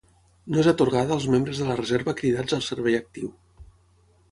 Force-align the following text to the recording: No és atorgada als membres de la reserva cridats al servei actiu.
No 0.53 0.61
és 0.61 0.69
atorgada 0.71 1.13
als 1.17 1.27
membres 1.35 1.61
de 1.63 1.67
la 1.69 1.77
reserva 1.81 2.17
cridats 2.23 2.59
al 2.59 2.65
servei 2.71 2.99
actiu. 3.03 3.33